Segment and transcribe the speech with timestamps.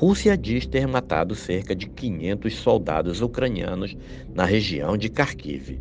[0.00, 3.94] Rússia diz ter matado cerca de 500 soldados ucranianos
[4.34, 5.78] na região de Kharkiv.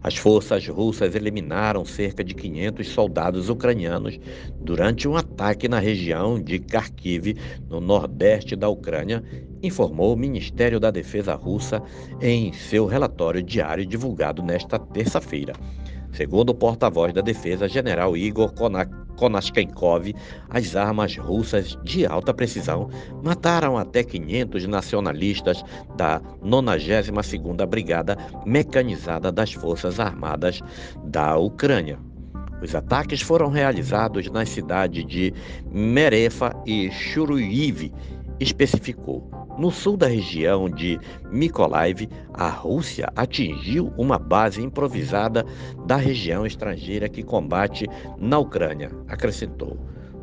[0.00, 4.20] As forças russas eliminaram cerca de 500 soldados ucranianos
[4.60, 7.34] durante um ataque na região de Kharkiv,
[7.68, 9.20] no nordeste da Ucrânia,
[9.64, 11.82] informou o Ministério da Defesa russa
[12.22, 15.54] em seu relatório diário divulgado nesta terça-feira.
[16.12, 18.52] Segundo o porta-voz da Defesa, General Igor
[19.18, 20.14] Konashenkov,
[20.48, 22.88] as armas russas de alta precisão
[23.22, 25.62] mataram até 500 nacionalistas
[25.96, 30.60] da 92ª Brigada Mecanizada das Forças Armadas
[31.04, 31.98] da Ucrânia.
[32.62, 35.32] Os ataques foram realizados nas cidades de
[35.70, 37.92] Merefa e Churuiv,
[38.40, 39.37] especificou.
[39.58, 41.00] No sul da região de
[41.32, 45.44] Mykolaiv, a Rússia atingiu uma base improvisada
[45.84, 49.76] da região estrangeira que combate na Ucrânia, acrescentou.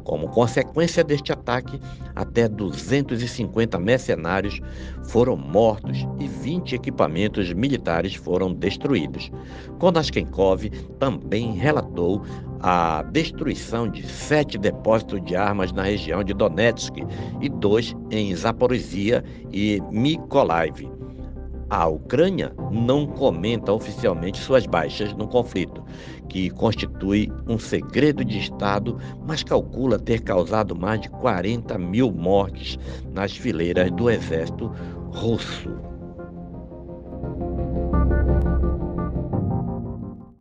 [0.05, 1.81] Como consequência deste ataque,
[2.15, 4.61] até 250 mercenários
[5.07, 9.31] foram mortos e 20 equipamentos militares foram destruídos.
[9.79, 12.21] Konashenkov também relatou
[12.61, 16.95] a destruição de sete depósitos de armas na região de Donetsk
[17.41, 20.87] e dois em Zaporizhia e Mykolaiv.
[21.69, 25.83] A Ucrânia não comenta oficialmente suas baixas no conflito,
[26.29, 32.77] que constitui um segredo de Estado, mas calcula ter causado mais de 40 mil mortes
[33.13, 34.71] nas fileiras do exército
[35.11, 35.94] russo.